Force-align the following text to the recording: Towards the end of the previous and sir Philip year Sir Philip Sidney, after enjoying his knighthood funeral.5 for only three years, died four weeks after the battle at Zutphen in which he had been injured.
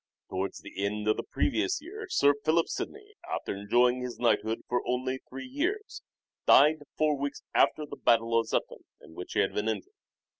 Towards 0.31 0.61
the 0.61 0.83
end 0.83 1.07
of 1.07 1.17
the 1.17 1.21
previous 1.29 1.79
and 1.79 1.79
sir 1.79 1.79
Philip 1.79 1.91
year 1.91 2.07
Sir 2.09 2.33
Philip 2.43 2.67
Sidney, 2.69 3.13
after 3.31 3.55
enjoying 3.55 4.01
his 4.01 4.17
knighthood 4.17 4.61
funeral.5 4.67 4.67
for 4.67 4.81
only 4.87 5.19
three 5.29 5.45
years, 5.45 6.01
died 6.47 6.77
four 6.97 7.15
weeks 7.19 7.43
after 7.53 7.85
the 7.85 7.97
battle 7.97 8.39
at 8.39 8.47
Zutphen 8.47 8.81
in 8.99 9.13
which 9.13 9.33
he 9.33 9.41
had 9.41 9.53
been 9.53 9.69
injured. 9.69 9.93